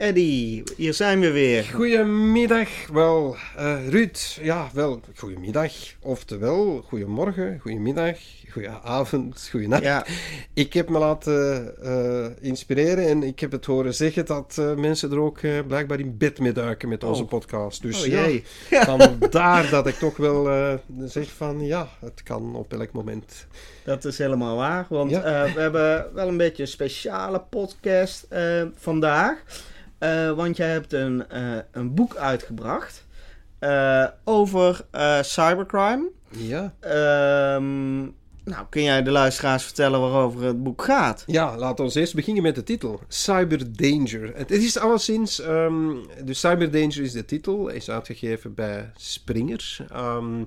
[0.00, 0.62] Eddy.
[0.76, 1.64] Hier zijn we weer.
[1.64, 2.68] Goedemiddag.
[2.92, 4.38] Wel, uh, Ruud.
[4.42, 5.72] Ja, wel, goedemiddag.
[6.02, 8.18] Oftewel, goedemorgen, goedemiddag,
[8.50, 9.82] goedenavond, goedenacht.
[9.82, 10.06] Ja.
[10.54, 15.10] Ik heb me laten uh, inspireren en ik heb het horen zeggen dat uh, mensen
[15.10, 17.28] er ook blijkbaar in bed mee duiken met onze oh.
[17.28, 17.82] podcast.
[17.82, 18.44] Dus oh, jee.
[18.70, 20.48] ja, vandaar dat ik toch wel
[21.04, 23.46] zeg van ja, het kan op elk moment.
[23.84, 28.26] Dat is helemaal waar, want we hebben wel een beetje een speciale podcast
[28.76, 29.42] vandaag.
[30.36, 31.24] Want jij hebt een,
[31.70, 33.08] een boek uitgebracht
[33.60, 34.80] uh, over
[35.20, 36.10] cybercrime.
[36.28, 36.74] Ja.
[36.80, 38.08] Ehm,
[38.50, 41.24] nou, kun jij de luisteraars vertellen waarover het boek gaat?
[41.26, 43.00] Ja, laten we eerst beginnen met de titel.
[43.08, 44.32] Cyber Danger.
[44.34, 45.42] Het is alleszins...
[45.42, 47.68] Um, dus Cyber Danger is de titel.
[47.68, 49.86] Is uitgegeven bij Springer.
[49.96, 50.46] Um,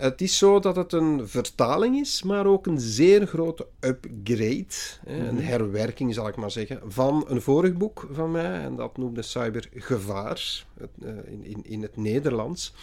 [0.00, 4.66] het is zo dat het een vertaling is, maar ook een zeer grote upgrade,
[5.04, 5.44] een mhm.
[5.44, 8.60] herwerking zal ik maar zeggen, van een vorig boek van mij.
[8.60, 10.64] En dat noemde Cybergevaar
[11.02, 12.74] eh, in, in, in het Nederlands.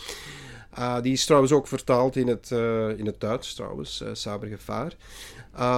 [0.80, 4.96] Uh, die is trouwens ook vertaald in het, uh, in het Duits, trouwens, uh, Cybergevaar.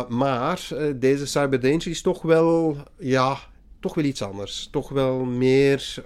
[0.10, 3.38] maar deze Cyber Danger is toch wel, ja,
[3.80, 4.68] toch wel iets anders.
[4.72, 6.04] Toch wel meer,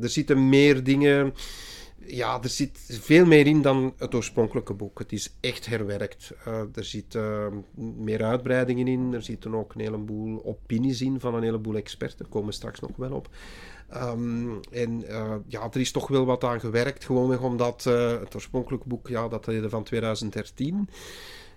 [0.00, 1.34] er zitten meer dingen
[2.06, 4.98] ja, er zit veel meer in dan het oorspronkelijke boek.
[4.98, 6.32] Het is echt herwerkt.
[6.48, 7.22] Uh, er zitten
[7.76, 9.12] uh, meer uitbreidingen in.
[9.12, 12.18] Er zitten ook een heleboel opinies in van een heleboel experten.
[12.18, 13.28] Daar komen we straks nog wel op.
[13.94, 17.04] Um, en uh, ja, er is toch wel wat aan gewerkt.
[17.04, 20.88] Gewoon omdat het oorspronkelijke boek, ja, dat is van 2013.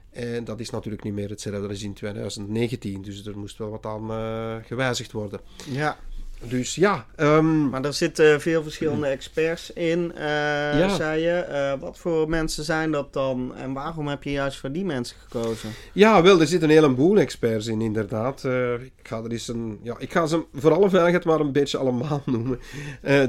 [0.09, 3.01] En dat is natuurlijk niet meer hetzelfde als in 2019.
[3.01, 5.39] Dus er moest wel wat aan gewijzigd worden.
[5.69, 5.97] Ja.
[6.43, 7.05] Dus ja.
[7.15, 7.69] Um...
[7.69, 10.21] Maar er zitten veel verschillende experts in, uh,
[10.79, 10.95] ja.
[10.95, 11.45] zei je.
[11.49, 15.17] Uh, wat voor mensen zijn dat dan en waarom heb je juist voor die mensen
[15.27, 15.69] gekozen?
[15.93, 18.43] Ja, wel, er zitten een heleboel experts in, inderdaad.
[18.43, 21.51] Uh, ik, ga er eens een, ja, ik ga ze voor alle veiligheid maar een
[21.51, 22.59] beetje allemaal noemen.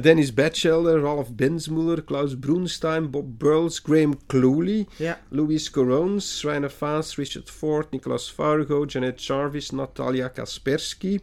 [0.01, 5.21] Dennis Batchelder, Ralph Bensmuller, Klaus Broenstein, Bob Burles, Graham Cluley, ja.
[5.29, 11.21] Louis Corones, Rainer Faas, Richard Ford, Nicolas Fargo, Janet Jarvis, Natalia Kaspersky.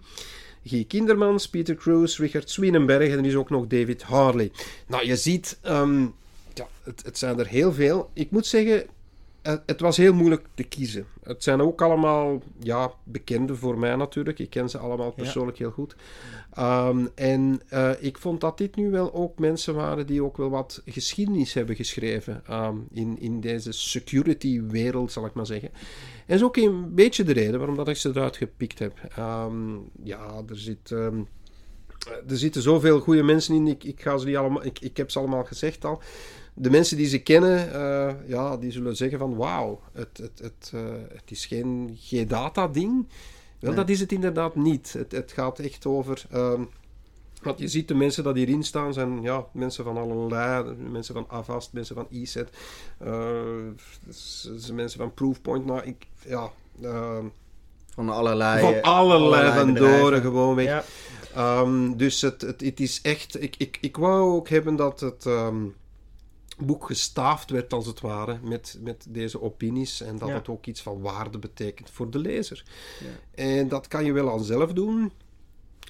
[0.66, 0.88] G.
[0.88, 4.52] Kindermans, Peter Cruz, Richard Swinenberg en er is ook nog David Harley.
[4.88, 6.14] Nou, je ziet, um,
[6.54, 8.10] ja, het, het, zijn er heel veel.
[8.14, 8.86] Ik moet zeggen,
[9.46, 11.06] het, het, was heel moeilijk te kiezen.
[11.24, 14.40] Het zijn ook allemaal ja, bekenden voor mij natuurlijk.
[14.40, 15.96] Ik ken ze allemaal persoonlijk heel goed.
[16.60, 20.50] Um, en uh, ik vond dat dit nu wel ook mensen waren die ook wel
[20.50, 25.70] wat geschiedenis hebben geschreven um, in, in deze security-wereld, zal ik maar zeggen.
[25.74, 25.80] En
[26.28, 29.00] dat is ook een beetje de reden waarom dat ik ze eruit gepikt heb.
[29.20, 30.90] Um, ja, er zit...
[30.90, 33.68] er zitten zoveel goede mensen in.
[33.68, 36.02] Ik, ik, ga ze niet allemaal, ik, ik heb ze allemaal gezegd al
[36.58, 40.72] de mensen die ze kennen, uh, ja, die zullen zeggen van wauw, het, het, het,
[40.76, 40.82] uh,
[41.14, 43.08] het is geen G-data-ding.
[43.60, 44.94] Wel, dat is het inderdaad niet.
[44.94, 46.26] Het, het gaat echt over...
[46.34, 46.70] Um,
[47.42, 51.26] want je ziet de mensen die hierin staan, zijn ja, mensen van allerlei, mensen van
[51.28, 52.50] Avast, mensen van ESET,
[53.04, 53.14] uh,
[54.74, 55.66] mensen van Proofpoint.
[55.66, 56.52] Nou, ik, ja,
[56.82, 57.18] uh,
[57.94, 60.86] van allerlei, van allerlei, allerlei van gewoon weg.
[61.34, 61.60] Ja.
[61.60, 65.26] Um, dus het, het, het, is echt, ik, ik, ik wou ook hebben dat het,
[65.26, 65.76] um,
[66.58, 70.02] boek gestaafd werd, als het ware, met, met deze opinies.
[70.02, 72.64] En dat het ook iets van waarde betekent voor de lezer.
[73.00, 73.44] Ja.
[73.44, 75.12] En dat kan je wel al zelf doen.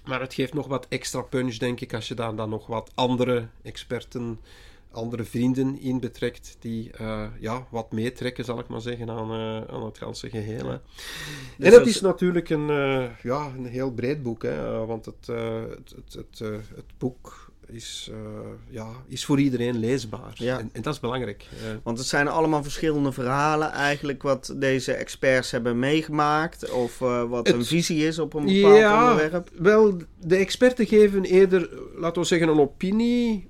[0.06, 2.92] Maar het geeft nog wat extra punch, denk ik, als je daar dan nog wat
[2.96, 4.40] andere experten,
[4.92, 9.74] andere vrienden in betrekt, die uh, ja, wat meetrekken, zal ik maar zeggen, aan, uh,
[9.74, 10.66] aan het ganse geheel.
[10.66, 10.82] Ja.
[11.58, 15.28] Dus en het is natuurlijk een, uh, ja, een heel breed boek, hè, want het,
[15.28, 16.40] het, het, het,
[16.76, 18.18] het boek is, uh,
[18.70, 20.34] ja, is voor iedereen leesbaar.
[20.34, 20.60] Ja.
[20.60, 21.48] En, en, dat is belangrijk.
[21.84, 26.72] Want het zijn allemaal verschillende verhalen eigenlijk wat deze experts hebben meegemaakt.
[26.72, 29.50] Of uh, wat het, een visie is op een bepaald ja, onderwerp.
[29.58, 33.50] Wel, de experten geven eerder, laten we zeggen, een opinie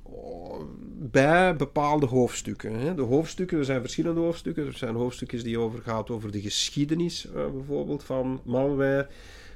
[1.11, 2.79] bij bepaalde hoofdstukken.
[2.79, 2.95] Hè.
[2.95, 4.65] De hoofdstukken, er zijn verschillende hoofdstukken.
[4.65, 9.07] Er zijn hoofdstukken die over gaat over de geschiedenis bijvoorbeeld van malware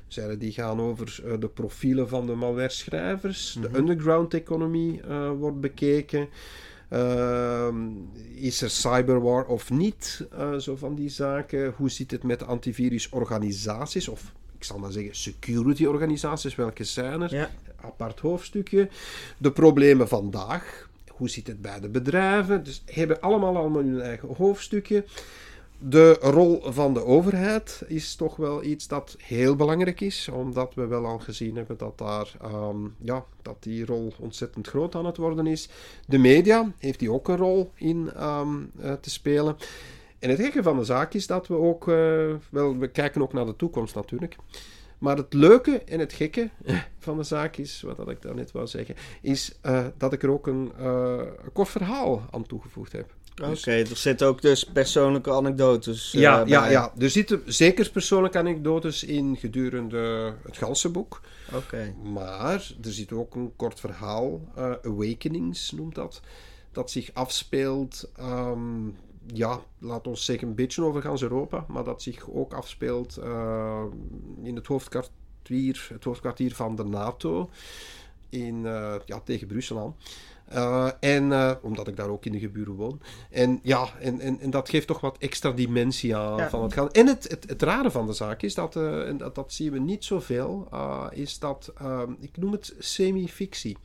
[0.10, 3.58] Zijde die gaan over uh, de profielen van de malware-schrijvers.
[3.62, 3.76] De mhm.
[3.76, 6.28] underground-economie uh, wordt bekeken.
[6.94, 7.68] Uh,
[8.36, 10.28] is er cyberwar of niet?
[10.34, 11.74] Uh, zo van die zaken.
[11.78, 14.08] Hoe zit het met antivirusorganisaties?
[14.08, 16.56] Of ik zal maar zeggen security-organisaties.
[16.56, 17.36] Welke zijn er?
[17.36, 17.50] Ja.
[17.82, 18.90] Apart hoofdstukje.
[19.38, 20.90] De problemen vandaag
[21.20, 22.64] hoe zit het bij de bedrijven?
[22.64, 25.06] Dus hebben allemaal, allemaal hun eigen hoofdstukje.
[25.82, 30.88] De rol van de overheid is toch wel iets dat heel belangrijk is, omdat we
[30.88, 35.18] wel al gezien hebben dat, daar, ehm, ja, dat die rol ontzettend groot aan het
[35.18, 35.70] worden is.
[36.08, 39.58] De media heeft die ook een rol in ehm, eh, te spelen.
[40.20, 43.34] En het gekke van de zaak is dat we ook, uh, wel, we kijken ook
[43.34, 44.36] naar de toekomst natuurlijk.
[44.98, 46.50] Maar het leuke en het gekke
[47.00, 50.32] van de zaak is, wat dat ik daarnet wou zeggen, is uh, dat ik er
[50.32, 50.72] ook een,
[51.54, 53.14] kort verhaal aan toegevoegd heb.
[53.48, 57.90] Dus, Oké, er zitten ook dus persoonlijke anekdotes uh, ja, ja, ja, er zitten zeker
[57.90, 61.22] persoonlijke anekdotes in gedurende het ganse boek.
[61.54, 61.94] Oké.
[62.04, 64.42] Maar er zit ook een kort verhaal,
[64.84, 66.22] Awakenings noemt dat,
[66.72, 68.96] dat zich afspeelt um,
[69.26, 73.84] ja, laat ons zeggen, een beetje over gans Europa, maar dat zich ook afspeelt uh,
[74.44, 77.50] in het hoofdkwartier, het hoofdkwartier van de NATO
[78.30, 78.62] in,
[79.06, 79.96] ja, tegen Brussel aan.
[80.54, 83.02] Uh, en omdat ik daar ook in de geburen woon.
[83.30, 86.50] En ja, en, en, en dat geeft toch wat extra dimensie aan ja.
[86.50, 86.92] van het gaan.
[86.92, 89.80] En het, het, het, rare van de zaak is dat, en dat, dat zien we
[89.80, 90.68] niet zoveel,
[91.12, 91.74] is dat,
[92.20, 93.78] ik noem het semi-fictie.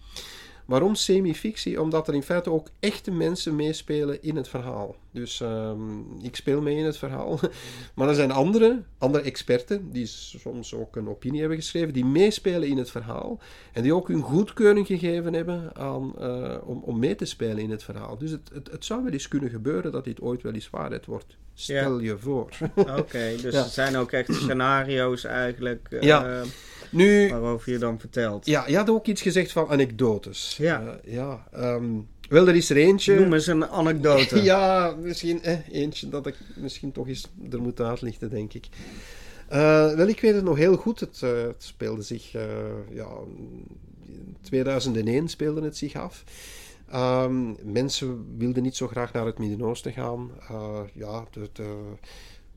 [0.65, 1.81] Waarom semi-fictie?
[1.81, 4.97] Omdat er in feite ook echte mensen meespelen in het verhaal.
[5.15, 7.39] Dus um, ik speel mee in het verhaal.
[7.95, 12.69] maar er zijn andere, andere experten, die soms ook een opinie hebben geschreven, die meespelen
[12.69, 13.39] in het verhaal.
[13.73, 17.71] En die ook hun goedkeuring gegeven hebben aan, uh, om, om mee te spelen in
[17.71, 18.19] het verhaal.
[18.19, 21.07] Dus het, het, het, zou wel eens kunnen gebeuren dat dit ooit wel eens waarheid
[21.07, 21.37] wordt.
[21.55, 22.11] Stel ja.
[22.11, 22.49] je voor.
[22.99, 23.63] Oké, dus ja.
[23.63, 25.87] er zijn ook echt scenario's eigenlijk.
[25.91, 26.43] Uh, ja.
[26.91, 28.47] Nu, waarover je dan vertelt.
[28.47, 30.57] Ja, je had ook iets gezegd van anekdotes.
[30.57, 30.83] Ja.
[30.83, 33.21] Uh, ja um, wel, er is er eentje.
[33.21, 34.43] Noem eens een anekdote.
[34.53, 38.69] ja, misschien eh, eentje dat ik misschien toch eens er moet uitlichten, denk ik.
[39.53, 41.01] Uh, wel, ik weet het nog heel goed.
[41.01, 42.43] Het, uh, het speelde zich, uh,
[42.91, 43.09] ja,
[44.41, 46.25] 2001 speelde het zich af.
[46.95, 50.31] Um, mensen wilden niet zo graag naar het Midden-Oosten gaan.
[50.95, 51.49] ja, de,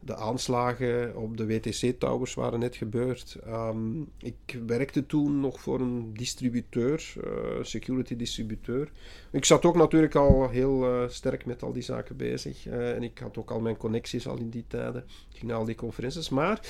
[0.08, 3.38] de, aanslagen op de WTC-towers waren net gebeurd.
[3.48, 8.92] Um, ik werkte toen nog voor een distributeur, uh, security distributeur.
[9.32, 12.68] Ik zat ook natuurlijk al heel uh, sterk met al die zaken bezig.
[12.68, 15.04] Uh, en ik had ook al mijn connecties al in die tijden.
[15.04, 16.30] Ik ging naar al die conferences.
[16.30, 16.62] Maar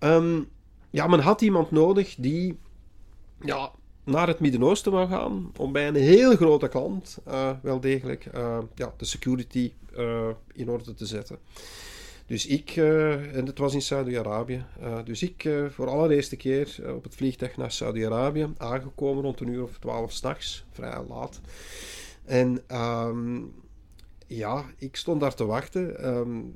[0.00, 0.48] um,
[0.90, 2.58] ja, men had iemand nodig die
[3.44, 3.70] ja,
[4.04, 5.52] naar het Midden-Oosten wou gaan.
[5.56, 7.18] Om bij een heel grote klant
[7.62, 8.28] wel degelijk
[8.74, 9.72] ja, de security
[10.52, 11.38] in orde te zetten.
[12.28, 16.80] Dus ik, uh, en het was in Saudi-Arabië, uh, dus ik uh, voor allereerste keer
[16.96, 21.40] op het vliegtuig naar Saudi-Arabië, aangekomen rond een uur of twaalf s'nachts, vrij laat.
[22.24, 23.52] En um,
[24.26, 26.08] ja, ik stond daar te wachten.
[26.08, 26.54] Um,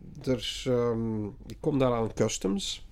[0.67, 2.87] um, ik kom daar aan customs.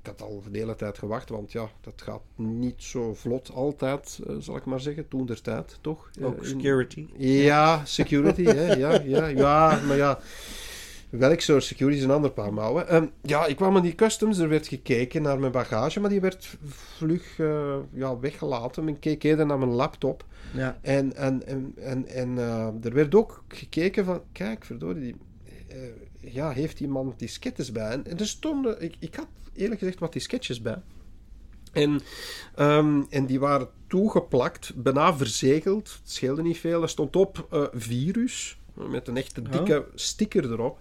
[0.00, 4.20] Ik had al de hele tijd gewacht, want ja, dat gaat niet zo vlot altijd,
[4.38, 6.10] zal ik maar zeggen, toen der tijd, toch?
[6.22, 7.06] Ook security.
[7.16, 10.20] Ja, security, hè, ja, ja, ja, maar ja
[11.10, 12.94] welk soort security is een ander paar mouwen.
[12.94, 16.20] Um, ja, ik kwam aan die customs, er werd gekeken naar mijn bagage, maar die
[16.20, 18.84] werd vlug uh, ja, weggelaten.
[18.84, 20.24] Men keek eerder naar mijn laptop.
[20.54, 20.78] Ja.
[20.82, 25.16] En, en, en, en, en uh, er werd ook gekeken van, kijk, verdorie, die,
[25.76, 27.90] uh, ja, heeft iemand die sketches bij?
[27.90, 30.82] En, en er stonden, ik, ik had eerlijk gezegd wat die sketches bij.
[31.72, 32.00] En,
[32.58, 35.98] um, en die waren toegeplakt, bijna verzegeld.
[36.02, 36.82] Het scheelde niet veel.
[36.82, 39.86] Er stond op virus met een echte dikke oh.
[39.94, 40.80] sticker erop.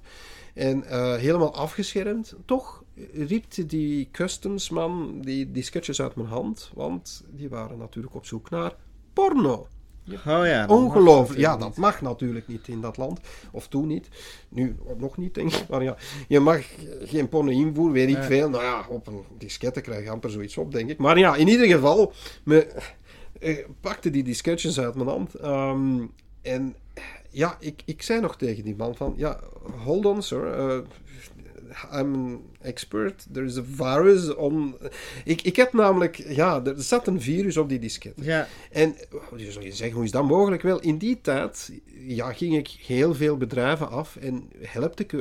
[0.53, 2.35] En uh, helemaal afgeschermd.
[2.45, 2.83] Toch
[3.13, 8.49] riep die customsman die, die sketches uit mijn hand, want die waren natuurlijk op zoek
[8.49, 8.75] naar
[9.13, 9.67] porno.
[10.09, 11.39] Oh ja, Ongelooflijk.
[11.39, 13.19] Ja, dat mag natuurlijk niet in dat land.
[13.51, 14.07] Of toen niet.
[14.49, 15.67] Nu nog niet, denk ik.
[15.67, 15.95] Maar ja,
[16.27, 16.61] je mag
[17.01, 18.23] geen porno invoeren, weet ik ja.
[18.23, 18.49] veel.
[18.49, 20.97] Nou ja, op een diskette krijg je amper zoiets op, denk ik.
[20.97, 22.67] Maar ja, in ieder geval, me,
[23.39, 25.43] eh, pakte die diskettes uit mijn hand.
[25.43, 26.11] Um,
[26.41, 26.75] en
[27.35, 29.39] ja, ik, ik zei nog tegen die man van, ja,
[29.83, 30.79] hold on sir, uh,
[31.91, 34.75] I'm an expert, there is a virus on...
[35.23, 38.13] Ik, ik heb namelijk, ja, er zat een virus op die disket.
[38.15, 38.47] Ja.
[38.71, 38.95] En,
[39.35, 40.61] je zou je zeggen, hoe is dat mogelijk?
[40.61, 41.71] Wel, in die tijd,
[42.07, 45.11] ja, ging ik heel veel bedrijven af en helpte ik,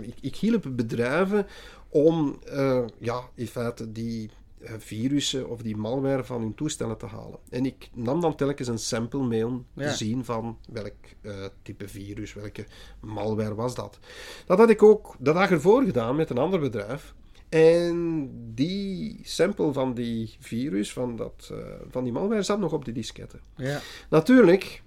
[0.00, 1.46] ik, ik hielp bedrijven
[1.88, 7.06] om, uh, ja, in feite die eh, virussen of die malware van hun toestellen te
[7.06, 7.38] halen.
[7.50, 9.88] En ik nam dan telkens een sample mee om ja.
[9.88, 12.66] te zien van welk uh, type virus, welke
[13.00, 13.98] malware was dat.
[14.46, 17.14] Dat had ik ook de dag ervoor gedaan met een ander bedrijf.
[17.48, 21.58] En die sample van die virus, van, dat, uh,
[21.90, 23.40] van die malware, zat nog op de disketten.
[23.56, 23.80] Ja.
[24.10, 24.82] Natuurlijk,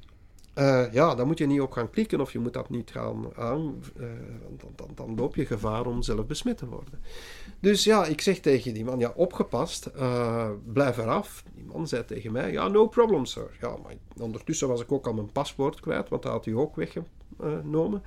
[0.56, 3.26] Uh, ja, daar moet je niet op gaan klikken of je moet dat niet gaan
[3.36, 3.84] aan.
[4.00, 4.06] Uh,
[4.58, 7.00] dan, dan, dan, loop je gevaar om zelf besmet te worden.
[7.60, 11.44] Dus ja, ik zeg tegen die man, ja, opgepast, uh, blijf eraf.
[11.56, 13.58] Die man zei tegen mij, ja, no problem, sir.
[13.62, 16.76] Ja, maar ondertussen was ik ook al mijn paspoort kwijt, want dat had hij ook
[16.76, 18.04] weggenomen.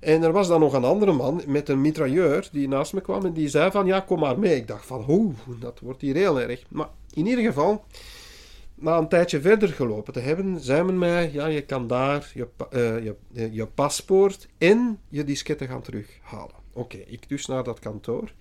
[0.00, 3.24] En er was dan nog een andere man met een mitrailleur die naast me kwam
[3.24, 4.56] en die zei van, ja, kom maar mee.
[4.56, 6.62] Ik dacht van, hoe, dat wordt hier heel erg.
[6.68, 7.84] Maar in ieder geval
[8.76, 12.48] na een tijdje verder gelopen te hebben, zei men mij: ja, je kan daar je,
[12.72, 16.54] uh, je, je paspoort en je disketten gaan terughalen.
[16.72, 18.32] Oké, ik dus naar dat kantoor.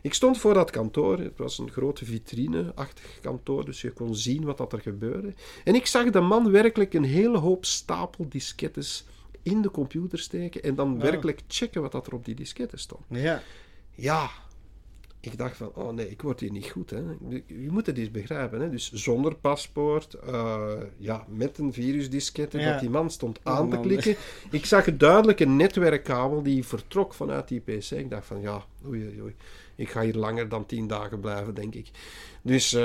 [0.00, 1.18] Ik stond voor dat kantoor.
[1.18, 5.34] Het was een grote vitrine-achtig kantoor, dus je kon zien wat dat er gebeurde.
[5.64, 9.06] En ik zag de man werkelijk een hele hoop stapel diskettes
[9.42, 13.02] in de computer steken en dan werkelijk checken wat dat er op die disketten stond.
[13.08, 13.42] Ja.
[13.94, 14.30] Ja,
[15.26, 16.90] ik dacht van, oh nee, ik word hier niet goed.
[16.90, 17.02] Hè.
[17.46, 18.60] Je moet het eens begrijpen.
[18.60, 18.70] Hè.
[18.70, 24.16] Dus zonder paspoort, uh, ja, met een virusdiskette, dat die man stond aan te klikken.
[24.50, 27.90] Ik zag duidelijk een netwerkkabel die vertrok vanuit die pc.
[27.90, 29.34] Ik dacht van, ja, oei, oei,
[29.74, 31.90] ik ga hier langer dan tien dagen blijven, denk ik.
[32.42, 32.80] Dus, uh,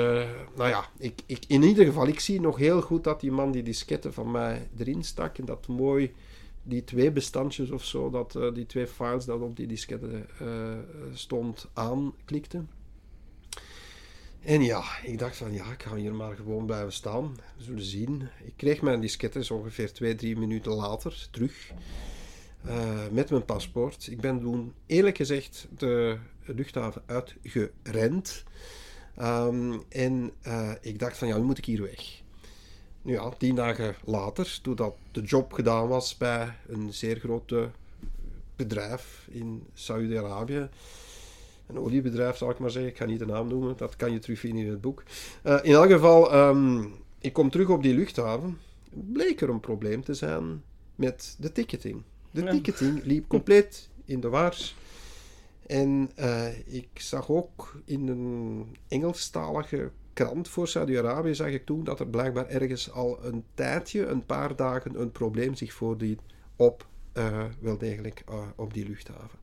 [0.56, 3.52] nou ja, ik, ik, in ieder geval, ik zie nog heel goed dat die man
[3.52, 6.12] die diskette van mij erin stak en dat mooi
[6.62, 10.76] die twee bestandjes of zo, dat, uh, die twee files dat op die diskette uh,
[11.12, 12.64] stond, aanklikte.
[14.40, 17.36] En ja, ik dacht van ja, ik ga hier maar gewoon blijven staan.
[17.56, 18.28] We zullen zien.
[18.44, 21.72] Ik kreeg mijn diskette ongeveer twee, drie minuten later terug.
[23.10, 24.06] Met mijn paspoort.
[24.06, 28.44] Ik ben toen eerlijk gezegd de luchthaven uitgerend.
[29.20, 30.32] Um, en
[30.80, 32.21] ik dacht van ja, nu moet ik hier weg
[33.02, 37.54] ja, tien dagen later, toen dat de job gedaan was bij een zeer groot
[38.56, 40.68] bedrijf in Saudi-Arabië.
[41.66, 42.90] Een oliebedrijf, zal ik maar zeggen.
[42.90, 45.02] Ik ga niet de naam noemen, dat kan je terugvinden in het boek.
[45.44, 48.58] Uh, in elk geval, um, ik kom terug op die luchthaven.
[48.90, 50.62] Bleek er een probleem te zijn
[50.94, 52.02] met de ticketing.
[52.30, 54.56] De ticketing liep compleet in de war.
[55.66, 62.00] En uh, ik zag ook in een Engelstalige krant voor Saudi-Arabië zag ik toen dat
[62.00, 66.20] er blijkbaar ergens al een tijdje, een paar dagen, een probleem zich voordeed
[66.56, 69.40] op, uh, wel degelijk, uh, op die luchthaven.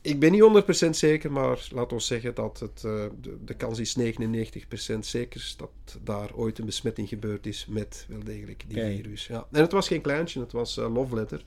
[0.00, 3.78] Ik ben niet 100% zeker, maar laat ons zeggen dat het, uh, de, de, kans
[3.78, 8.96] is 99% zeker dat daar ooit een besmetting gebeurd is met wel degelijk die okay.
[8.96, 9.26] virus.
[9.26, 9.46] Ja.
[9.50, 11.42] En het was geen kleintje, het was Love Letter,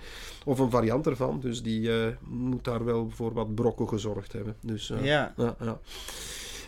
[0.46, 1.92] of een variant ervan, dus die
[2.24, 4.56] moet daar wel voor wat brokken gezorgd hebben.
[4.62, 5.80] Dus, ja, ja.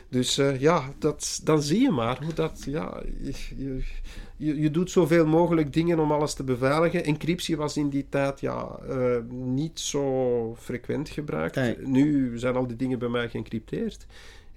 [0.10, 2.62] Dus uh, ja, dat, dan zie je maar hoe dat.
[2.66, 3.84] Ja, je,
[4.38, 7.04] je, je, doet zoveel mogelijk dingen om alles te beveiligen.
[7.04, 11.56] Encryptie was in die tijd ja, uh, niet zo frequent gebruikt.
[11.56, 11.78] Nee.
[11.78, 14.06] Nu zijn al die dingen bij mij geëncrypteerd.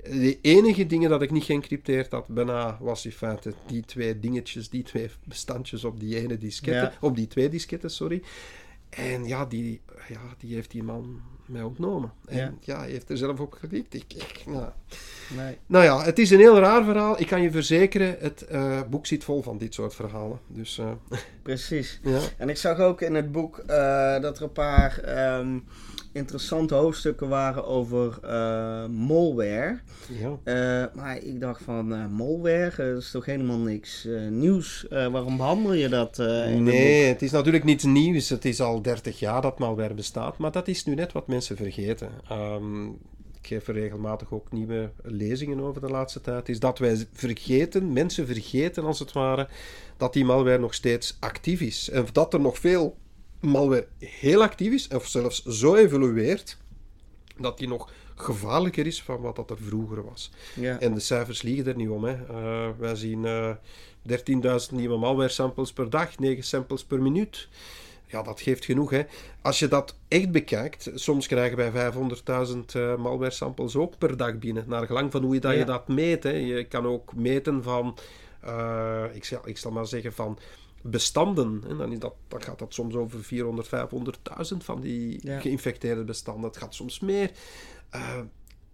[0.02, 4.68] De enige dingen dat ik niet geëncrypteerd had, bijna was in feite die twee dingetjes,
[4.68, 6.92] die twee bestandjes op die ene diskette, Ja.
[7.00, 8.22] op die twee disketten, sorry.
[8.88, 11.20] En ja, die, ja, die heeft die man
[11.52, 12.12] mij ontnomen.
[12.26, 12.52] En Ja.
[12.60, 13.94] ja, hij heeft er zelf op geklikt.
[13.94, 14.68] Ik, ik, nou.
[15.36, 15.58] Nee.
[15.66, 17.20] nou ja, het is een heel raar verhaal.
[17.20, 20.38] Ik kan je verzekeren, het eh, boek zit vol van dit soort verhalen.
[20.46, 20.90] Dus eh,
[21.42, 22.00] Precies.
[22.02, 22.18] ja.
[22.36, 25.58] En ik zag ook in het boek eh, dat er een paar ehm,
[26.12, 29.78] interessante hoofdstukken waren over eh, malware.
[30.20, 30.38] ja.
[30.44, 34.86] Eh, maar ik dacht van, eh, malware, dat is toch helemaal niks nieuws.
[34.90, 38.28] Waarom behandel je dat Nee, het is natuurlijk niet nieuws.
[38.28, 40.38] Het is al 30 jaar dat malware bestaat.
[40.38, 42.08] Maar dat is nu net wat mensen vergeten.
[42.28, 42.86] Ehm,
[43.42, 46.48] ik geef er regelmatig ook nieuwe lezingen over de laatste tijd.
[46.48, 49.48] Is dat wij vergeten, mensen vergeten als het ware,
[49.96, 51.90] dat die malware nog steeds actief is.
[51.90, 52.96] En dat er nog veel
[53.42, 56.56] malware heel actief is, of zelfs zo evolueert,
[57.38, 60.30] dat die nog gevaarlijker is van wat dat er vroeger was.
[60.54, 60.80] Ja.
[60.80, 62.04] En de cijfers liegen er niet om.
[62.04, 62.14] Hè.
[62.28, 63.50] Eh, wij zien eh
[64.02, 67.48] 13.000 nieuwe malware samples per dag, 9 samples per minuut.
[68.06, 68.90] Ja, dat geeft genoeg.
[68.90, 69.02] Hè.
[69.42, 74.38] Als je dat echt bekijkt, soms krijgen wij 500.000 eh malware samples ook per dag
[74.38, 74.64] binnen.
[74.66, 75.58] Naar gelang van hoe je dat, Ja.
[75.58, 76.22] je dat meet.
[76.22, 76.30] Hè.
[76.30, 77.98] Je kan ook meten van,
[78.40, 80.38] eh, ik, zal, ik zal maar zeggen, van
[80.82, 81.64] bestanden.
[81.68, 85.40] En dan, is dat, dan gaat dat soms over 400, 500.000 van die Ja.
[85.40, 86.44] geïnfecteerde bestanden.
[86.44, 87.30] Het gaat soms meer.
[87.90, 88.18] Eh,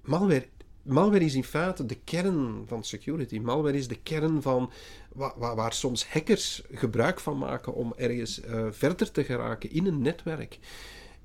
[0.03, 0.47] malware,
[0.83, 3.39] malware is in feite de kern van security.
[3.39, 4.71] Malware is de kern van
[5.13, 9.87] wa- wa- waar, soms hackers gebruik van maken om ergens eh, verder te geraken in
[9.87, 10.59] een netwerk.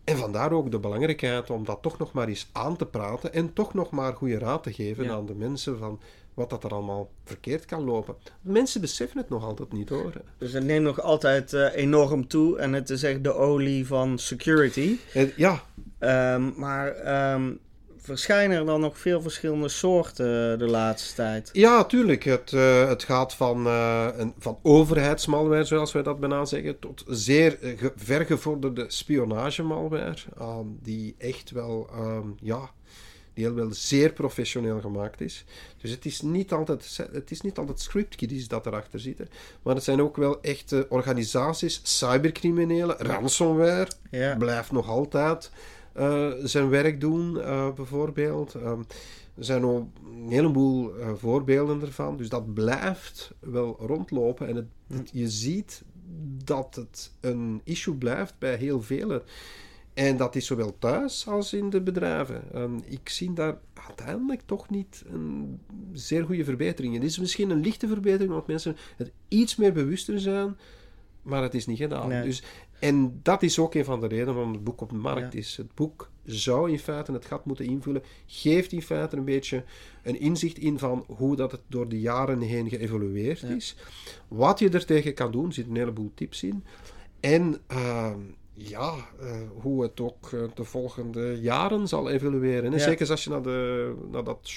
[0.03, 3.53] En vandaar ook de belangrijkheid om dat toch nog maar eens aan te praten en
[3.53, 5.11] toch nog maar goede raad te geven Ja.
[5.13, 5.99] aan de mensen van
[6.33, 8.15] wat dat er allemaal verkeerd kan lopen.
[8.41, 10.13] Mensen beseffen het nog altijd niet hoor.
[10.37, 14.17] Dus het neemt nog altijd eh, enorm toe en het is echt de olie van
[14.19, 14.95] security.
[15.13, 15.63] En ja,
[15.99, 17.51] Ehm, maar ehm,
[18.03, 21.49] verschijnen er dan nog veel verschillende soorten de laatste tijd?
[21.53, 22.23] Ja, tuurlijk.
[22.23, 27.03] Het, uh, het gaat van, uh, een, van overheidsmalware, zoals wij dat bijna zeggen, tot
[27.07, 27.57] zeer
[27.95, 30.15] vergevorderde spionagemalware,
[30.81, 32.69] die echt wel, um, ja,
[33.33, 35.45] die heel wel zeer professioneel gemaakt is.
[35.81, 39.29] Dus het is niet altijd, het is niet altijd scriptkiddies dat erachter zitten,
[39.61, 44.35] maar het zijn ook wel echte organisaties, cybercriminelen, ransomware, ja.
[44.35, 45.51] blijft nog altijd
[46.43, 48.53] zijn werk doen, uh, bijvoorbeeld.
[48.53, 48.85] Um,
[49.37, 52.17] er zijn ook een heleboel uh, voorbeelden ervan.
[52.17, 54.47] Dus dat blijft wel rondlopen.
[54.47, 54.97] En het, hm.
[54.97, 55.83] het, je ziet
[56.43, 59.21] dat het een issue blijft bij heel velen.
[59.93, 62.43] En dat is zowel thuis als in de bedrijven.
[62.55, 63.57] Um, ik zie daar
[63.87, 65.59] uiteindelijk toch niet een
[65.91, 66.93] zeer goede verbetering.
[66.93, 70.57] Het is misschien een lichte verbetering, omdat mensen het iets meer bewuster zijn,
[71.21, 72.07] maar het is niet gedaan.
[72.07, 72.23] Nee.
[72.23, 72.43] Dus
[72.83, 75.57] en dat is ook een van de redenen waarom het boek op de markt is.
[75.57, 79.63] Het boek zou in feite het gat moeten invullen, geeft in feite een beetje
[80.03, 83.75] een inzicht in van hoe dat het door de jaren heen geëvolueerd is.
[84.27, 86.63] Wat je er tegen kan doen, zit een heleboel tips in.
[87.19, 88.13] En uh,
[88.53, 92.73] ja, uh, hoe het ook uh, de volgende jaren zal evolueren.
[92.73, 94.51] En zeker als je naar, de, naar dat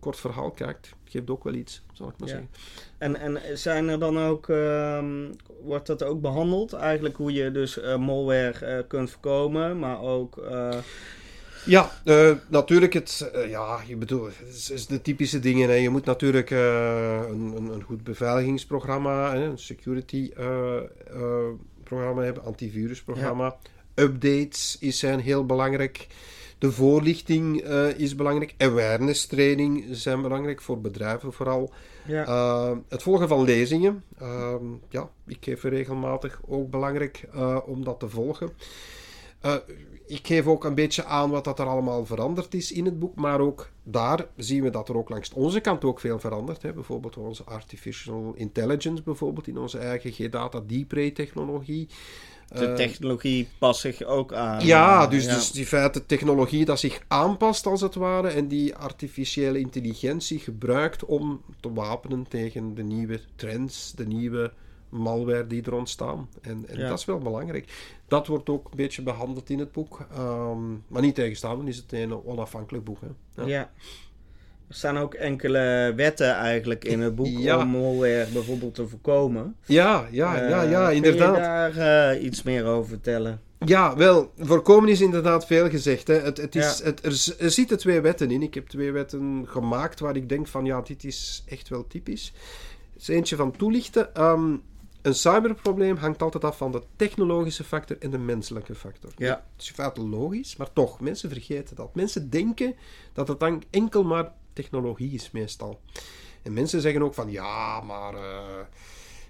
[0.00, 2.48] kort verhaal kijkt, geeft ook wel iets, zal ik maar zeggen.
[2.98, 5.04] En, en zijn er dan ook, uh,
[5.62, 6.72] wordt dat ook behandeld?
[6.72, 10.36] Eigenlijk hoe je dus uh, malware uh, kunt voorkomen, maar ook...
[10.36, 10.76] Uh...
[11.66, 11.90] Ja,
[12.48, 12.92] natuurlijk.
[12.92, 15.68] Het, ja, je bedoelt, het is de typische dingen.
[15.68, 15.74] Hè.
[15.74, 16.58] Je moet natuurlijk een,
[17.56, 20.32] een, een, goed beveiligingsprogramma, hè, een security
[21.82, 23.44] programma hebben, antivirusprogramma.
[23.44, 24.04] Ja.
[24.04, 26.06] Updates is zijn heel belangrijk.
[26.58, 28.54] De voorlichting uh, is belangrijk.
[28.58, 31.72] Awareness training zijn belangrijk voor bedrijven vooral.
[32.06, 32.26] Ja.
[32.26, 34.04] Uh, het volgen van lezingen.
[34.22, 34.54] Uh,
[34.88, 38.50] ja, ik geef regelmatig ook belangrijk uh, om dat te volgen.
[40.06, 43.14] ik geef ook een beetje aan wat dat er allemaal veranderd is in het boek.
[43.14, 46.62] Maar ook daar zien we dat er ook langs onze kant ook veel verandert.
[46.62, 46.72] Hè.
[46.72, 51.88] Bijvoorbeeld onze artificial intelligence, bijvoorbeeld in onze eigen G-data Deep Ray technologie.
[52.48, 54.66] De eh, technologie past zich ook aan.
[54.66, 55.34] Ja, dus, ja.
[55.34, 61.04] dus die feite technologie dat zich aanpast als het ware en die artificiële intelligentie gebruikt
[61.04, 64.52] om te wapenen tegen de nieuwe trends, de nieuwe
[64.88, 66.28] malware die er ontstaan.
[66.40, 66.88] En, en ja.
[66.88, 67.94] dat is wel belangrijk.
[68.08, 70.06] Dat wordt ook een beetje behandeld in het boek.
[70.18, 72.98] Um, maar niet tegenstaande is het een onafhankelijk boek.
[73.00, 73.42] Hè.
[73.42, 73.48] Ja.
[73.48, 73.70] ja.
[74.68, 77.58] Er staan ook enkele wetten eigenlijk in het boek ja.
[77.58, 79.56] om malware bijvoorbeeld te voorkomen.
[79.64, 81.34] Ja, ja, ja, ja, uh, inderdaad.
[81.34, 83.40] Kun je daar uh, iets meer over vertellen?
[83.58, 86.06] Ja, wel, voorkomen is inderdaad veel gezegd.
[86.06, 86.14] Hè.
[86.14, 86.84] Het, het is, ja.
[86.84, 88.42] het, er, er zitten twee wetten in.
[88.42, 92.32] Ik heb twee wetten gemaakt waar ik denk van, ja, dit is echt wel typisch.
[92.92, 94.22] Het is eentje van toelichten.
[94.22, 94.62] Um,
[95.02, 99.10] een cyberprobleem hangt altijd af van de technologische factor en de menselijke factor.
[99.16, 99.44] Ja.
[99.52, 101.94] Het is feite logisch, maar toch, mensen vergeten dat.
[101.94, 102.74] Mensen denken
[103.12, 105.80] dat het dan enkel maar technologie is meestal.
[106.42, 108.20] En mensen zeggen ook van ja, maar uh,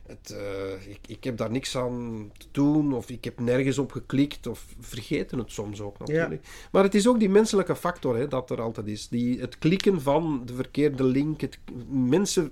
[0.06, 3.92] het, uh, ik, ik heb daar niks aan te doen of ik heb nergens op
[3.92, 6.44] geklikt of vergeten het soms ook natuurlijk.
[6.44, 6.50] Ja.
[6.72, 9.08] Maar het is ook die menselijke factor hè, dat er altijd is.
[9.08, 11.40] Die, het klikken van de verkeerde link.
[11.40, 11.58] Het,
[11.88, 12.50] mensen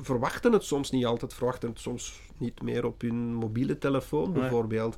[0.00, 4.96] verwachten het soms niet altijd, verwachten het soms niet meer op hun mobiele telefoon bijvoorbeeld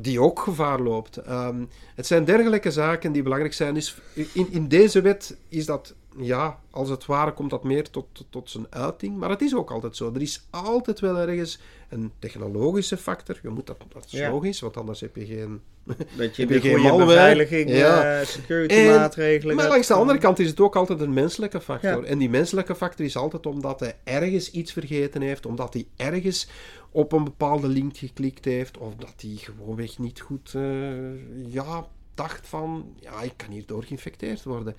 [0.00, 1.28] die ook gevaar loopt.
[1.28, 3.76] Um, het zijn dergelijke zaken die belangrijk zijn.
[3.76, 3.96] Is,
[4.32, 8.26] in, in deze wet is dat ja, als het ware komt dat meer tot, tot,
[8.30, 9.16] tot, zijn uiting.
[9.16, 10.12] Maar het is ook altijd zo.
[10.14, 13.38] Er is altijd wel ergens een technologische factor.
[13.42, 14.30] Je moet dat, dat is ja.
[14.30, 15.60] logisch, want anders heb je geen...
[16.16, 18.20] Dat je, heb je geen beveiliging, ja.
[18.20, 19.56] uh, security en, maatregelen...
[19.56, 22.02] Maar langs de andere kant is het ook altijd een menselijke factor.
[22.02, 22.08] Ja.
[22.08, 26.48] En die menselijke factor is altijd omdat hij ergens iets vergeten heeft, omdat hij ergens
[26.90, 32.48] op een bepaalde link geklikt heeft, of dat hij gewoonweg niet goed uh, ja, dacht
[32.48, 34.76] van, ja, ik kan hierdoor geïnfecteerd worden.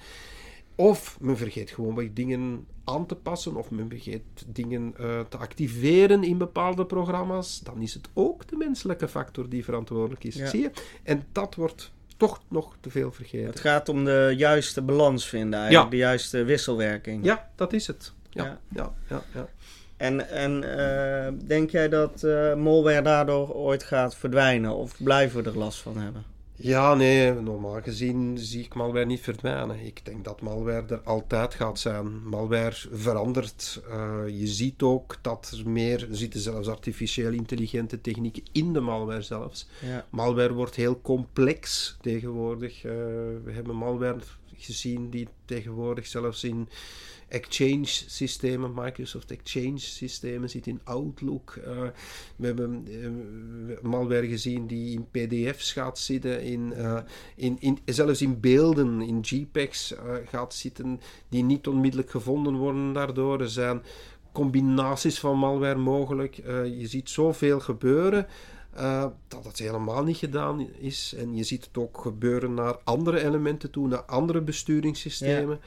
[0.75, 5.37] Of men vergeet gewoon wat dingen aan te passen, of men vergeet dingen uh, te
[5.37, 7.59] activeren in bepaalde programma's.
[7.59, 10.35] Dan is het ook de menselijke factor die verantwoordelijk is.
[10.35, 10.47] Ja.
[10.47, 10.71] Zie je?
[11.03, 13.47] En dat wordt toch nog te veel vergeten.
[13.47, 15.91] Het gaat om de juiste balans vinden, eigenlijk.
[15.91, 15.97] Ja.
[15.97, 17.25] de juiste wisselwerking.
[17.25, 18.13] Ja, dat is het.
[18.29, 18.93] Ja, ja, ja.
[19.09, 19.47] ja, ja.
[19.97, 24.75] En, en uh, denk jij dat uh, malware daardoor ooit gaat verdwijnen?
[24.75, 26.23] Of blijven we er last van hebben?
[26.63, 29.85] Ja, nee, normaal gezien zie ik malware niet verdwijnen.
[29.85, 32.29] Ik denk dat malware er altijd gaat zijn.
[32.29, 33.81] Malware verandert.
[33.89, 38.79] Uh, je ziet ook dat er meer, er zitten zelfs artificieel intelligente technieken in de
[38.79, 39.67] malware zelfs.
[39.81, 40.05] Ja.
[40.09, 42.83] Malware wordt heel complex tegenwoordig.
[42.83, 42.91] Uh,
[43.43, 44.19] we hebben malware
[44.55, 46.69] gezien die tegenwoordig zelfs in
[47.33, 51.55] Exchange systemen, Microsoft Exchange systemen, zit in Outlook.
[51.57, 51.81] Uh,
[52.35, 56.99] we hebben uh, malware gezien die in PDF's gaat zitten, in, uh,
[57.35, 59.93] in, in, zelfs in beelden, in JPEGs
[60.25, 63.41] gaat zitten, die niet onmiddellijk gevonden worden daardoor.
[63.41, 63.83] Er zijn
[64.31, 66.35] combinaties van malware mogelijk.
[66.79, 68.27] je ziet zoveel gebeuren.
[69.27, 71.13] Dat het helemaal niet gedaan is.
[71.17, 75.59] En je ziet het ook gebeuren naar andere elementen toe, naar andere besturingssystemen.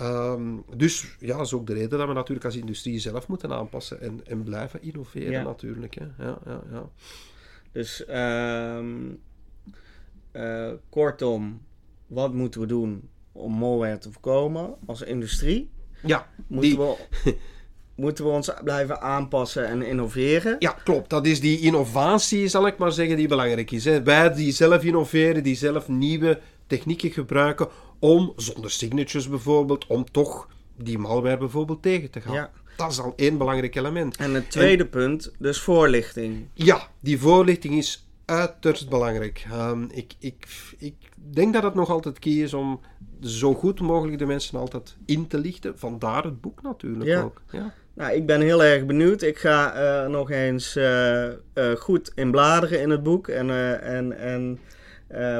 [0.00, 3.52] Ehm, dus ja, dat is ook de reden dat we natuurlijk als industrie zelf moeten
[3.52, 5.94] aanpassen en, en blijven innoveren natuurlijk.
[5.94, 6.24] Hè.
[6.24, 6.88] Ja, ja, ja.
[7.72, 8.04] Dus
[8.78, 9.20] um,
[10.32, 11.62] uh, kortom,
[12.06, 15.70] wat moeten we doen om malware te voorkomen als industrie?
[16.02, 16.96] Ja, moeten we
[17.94, 20.56] moeten we ons blijven aanpassen en innoveren.
[20.58, 21.10] Ja, klopt.
[21.10, 23.84] Dat is die innovatie, zal ik maar zeggen, die belangrijk is.
[23.84, 24.02] Hè.
[24.02, 27.68] Wij die zelf innoveren, die zelf nieuwe technieken gebruiken
[28.00, 32.34] om, zonder signatures bijvoorbeeld, om toch die malware bijvoorbeeld tegen te gaan.
[32.34, 32.50] Ja.
[32.76, 34.16] Dat is al één belangrijk element.
[34.16, 36.48] En het tweede punt, dus voorlichting.
[36.54, 39.46] Ja, die voorlichting is uiterst belangrijk.
[39.52, 40.46] Um, ik, ik,
[40.78, 42.80] ik denk dat het nog altijd key is om
[43.22, 45.78] zo goed mogelijk de mensen altijd in te lichten.
[45.78, 47.42] Vandaar het boek natuurlijk ook.
[47.50, 47.74] Ja.
[47.94, 49.22] Nou, ik ben heel erg benieuwd.
[49.22, 53.28] Ik ga uh, nog eens uh, uh, goed in bladeren in het boek.
[53.28, 54.58] En, en, en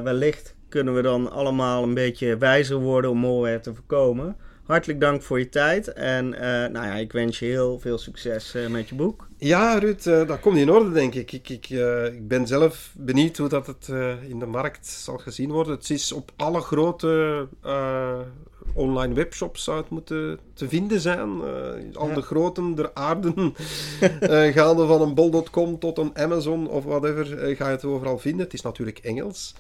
[0.05, 4.37] wellicht kunnen we dan allemaal een beetje wijzer worden om malware te voorkomen.
[4.63, 5.93] Hartelijk dank voor je tijd.
[5.93, 6.29] En
[6.73, 9.29] nou ja, ik wens je heel veel succes met je boek.
[9.37, 11.33] Ja, Ruud, dat komt in orde, denk ik.
[11.33, 11.69] Ik, ik,
[12.13, 13.89] ik ben zelf benieuwd hoe dat het
[14.29, 15.75] in de markt zal gezien worden.
[15.75, 17.47] Het is op alle grote
[18.75, 21.29] online webshops zou het moeten te vinden zijn.
[21.39, 23.55] Uh, al de groten der aarden,
[24.23, 28.19] uh, gaande van een bol.com tot een Amazon of whatever, uh, ga je het overal
[28.19, 28.45] vinden.
[28.45, 29.55] Het is natuurlijk Engels.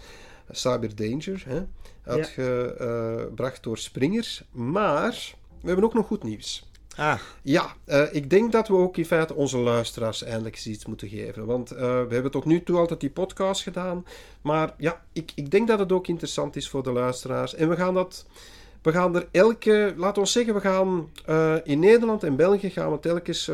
[0.50, 1.62] Cyber Danger, hè,
[2.04, 4.42] uitgebracht door Springer.
[4.50, 6.68] Maar we hebben ook nog goed nieuws.
[6.96, 7.18] Ah.
[7.42, 7.74] Ja,
[8.12, 11.46] ik denk dat we ook in feite onze luisteraars eindelijk iets moeten geven.
[11.46, 14.06] Want we hebben tot nu toe altijd die podcast gedaan.
[14.42, 17.54] Maar ja, ik, ik denk dat het ook interessant is voor de luisteraars.
[17.54, 18.26] En we gaan dat
[18.82, 22.92] we gaan er elke, laten we zeggen, we gaan uh, in Nederland en België gaan
[22.92, 23.46] we telkens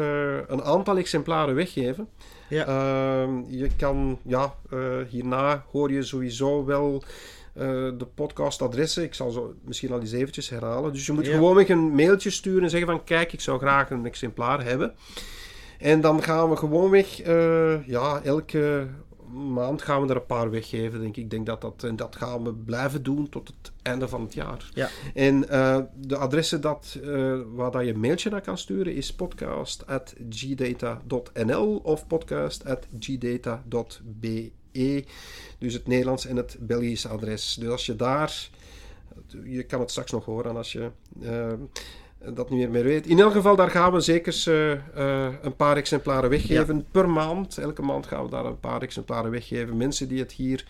[0.49, 2.09] een aantal exemplaren weggeven.
[2.49, 2.69] Ja.
[2.69, 7.03] Uh, je kan, ja, uh, hierna hoor je sowieso wel
[7.99, 9.03] de podcastadressen.
[9.03, 10.93] Ik zal zo misschien al eens eventjes herhalen.
[10.93, 11.35] Dus je moet ja.
[11.35, 14.95] gewoon een mailtje sturen en zeggen van kijk, ik zou graag een exemplaar hebben.
[15.79, 17.17] En dan gaan we gewoonweg,
[17.87, 18.87] ja, elke
[19.37, 21.25] maand gaan we er een paar weggeven, denk ik.
[21.25, 24.35] Ik denk dat dat, en dat gaan we blijven doen tot het einde van het
[24.35, 24.71] jaar.
[24.75, 24.89] Ja.
[25.15, 29.15] En uh, de adressen dat, uh, waar dat je een mailtje naar kan sturen is
[29.15, 34.51] podcast.gdata.nl of podcast.gdata.be.
[35.59, 37.57] Dus het Nederlands en het Belgische adres.
[37.61, 38.49] Dus als je daar...
[39.45, 40.91] Je kan het straks nog horen als je...
[42.35, 43.07] Dat niet meer weet.
[43.07, 47.59] In elk geval, daar gaan we zeker uh, uh, een paar exemplaren weggeven per maand.
[47.59, 49.77] Elke maand gaan we daar een paar exemplaren weggeven.
[49.77, 50.65] Mensen die het hier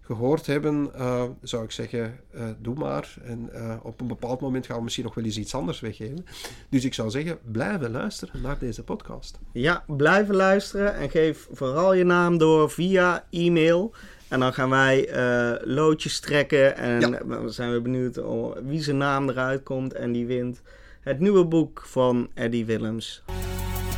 [0.00, 2.20] gehoord hebben, uh, zou ik zeggen,
[2.58, 3.14] doe maar.
[3.24, 3.50] En
[3.82, 6.26] op een bepaald moment gaan we misschien nog wel eens iets anders weggeven.
[6.68, 9.38] Dus ik zou zeggen, blijven luisteren naar deze podcast.
[9.52, 13.94] Ja, blijven luisteren en geef vooral je naam door via e-mail.
[14.28, 15.08] En dan gaan wij
[15.64, 17.48] loodjes trekken en ja.
[17.48, 18.20] zijn we benieuwd
[18.64, 20.62] wie zijn naam eruit komt en die wint
[21.00, 23.22] het nieuwe boek van Eddie Willems.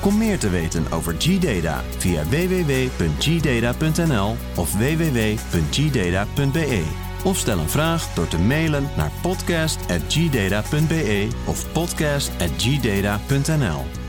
[0.01, 6.83] Kom meer te weten over G-Data via www.gdata.nl of www.gdata.be.
[7.25, 14.02] Of stel een vraag door te mailen naar podcast.gdata.be of podcast.gdata.nl.